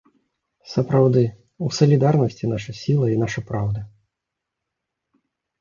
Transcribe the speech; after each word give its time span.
Сапраўды, 0.75 1.21
у 1.67 1.69
салідарнасці 1.79 2.49
наша 2.53 2.71
сіла 2.81 3.05
і 3.17 3.21
наша 3.25 3.45
праўда! 3.51 3.85